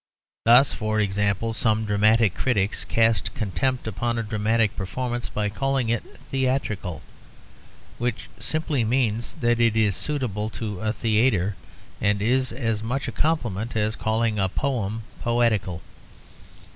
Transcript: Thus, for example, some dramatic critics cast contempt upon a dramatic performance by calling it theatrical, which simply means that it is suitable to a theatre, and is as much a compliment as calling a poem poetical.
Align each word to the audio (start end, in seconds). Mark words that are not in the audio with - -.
Thus, 0.45 0.73
for 0.73 0.99
example, 0.99 1.53
some 1.53 1.85
dramatic 1.85 2.33
critics 2.33 2.83
cast 2.85 3.35
contempt 3.35 3.85
upon 3.85 4.17
a 4.17 4.23
dramatic 4.23 4.75
performance 4.75 5.29
by 5.29 5.47
calling 5.49 5.89
it 5.89 6.01
theatrical, 6.31 7.03
which 7.99 8.27
simply 8.39 8.83
means 8.83 9.35
that 9.41 9.59
it 9.59 9.75
is 9.75 9.95
suitable 9.95 10.49
to 10.57 10.81
a 10.81 10.91
theatre, 10.91 11.55
and 12.01 12.19
is 12.19 12.51
as 12.51 12.81
much 12.81 13.07
a 13.07 13.11
compliment 13.11 13.75
as 13.75 13.95
calling 13.95 14.39
a 14.39 14.49
poem 14.49 15.03
poetical. 15.21 15.83